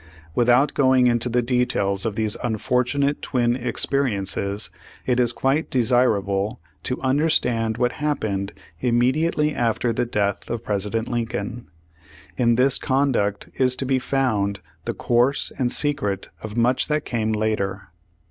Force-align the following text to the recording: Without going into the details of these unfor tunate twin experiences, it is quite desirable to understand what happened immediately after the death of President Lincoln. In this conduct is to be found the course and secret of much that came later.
Without 0.33 0.73
going 0.73 1.05
into 1.05 1.29
the 1.29 1.43
details 1.43 2.07
of 2.07 2.15
these 2.15 2.35
unfor 2.37 2.83
tunate 2.83 3.21
twin 3.21 3.55
experiences, 3.55 4.71
it 5.05 5.19
is 5.19 5.31
quite 5.31 5.69
desirable 5.69 6.59
to 6.81 6.99
understand 7.03 7.77
what 7.77 7.91
happened 7.91 8.51
immediately 8.79 9.53
after 9.53 9.93
the 9.93 10.07
death 10.07 10.49
of 10.49 10.63
President 10.63 11.07
Lincoln. 11.07 11.67
In 12.35 12.55
this 12.55 12.79
conduct 12.79 13.49
is 13.57 13.75
to 13.75 13.85
be 13.85 13.99
found 13.99 14.59
the 14.85 14.95
course 14.95 15.51
and 15.59 15.71
secret 15.71 16.29
of 16.41 16.57
much 16.57 16.87
that 16.87 17.05
came 17.05 17.31
later. 17.31 17.89